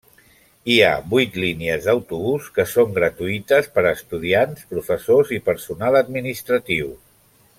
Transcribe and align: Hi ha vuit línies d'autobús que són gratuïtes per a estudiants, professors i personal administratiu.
Hi 0.75 0.77
ha 0.85 0.93
vuit 1.11 1.35
línies 1.43 1.89
d'autobús 1.89 2.47
que 2.55 2.65
són 2.71 2.95
gratuïtes 2.97 3.69
per 3.77 3.85
a 3.85 3.93
estudiants, 3.99 4.67
professors 4.73 5.37
i 5.39 5.43
personal 5.51 6.01
administratiu. 6.05 6.93